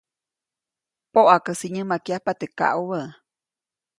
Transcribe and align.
Poʼakäsi 1.13 1.67
nyämakyajpa 1.73 2.31
teʼ 2.39 2.51
kaʼubä. 2.57 2.99